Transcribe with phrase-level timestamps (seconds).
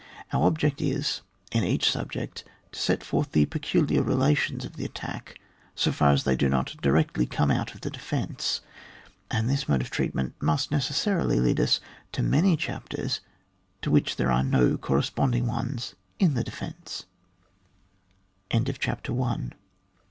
[0.33, 1.21] Our object is,
[1.51, 5.39] in each subject, to set forth the peculiar rela tions of the attack,
[5.75, 8.61] so far as they do not directly come out of the defence,
[9.29, 11.79] and this mode of treatment must neces sarily lead us
[12.13, 13.21] to many chapters
[13.83, 17.05] to which there are no corresponding ones in the defence.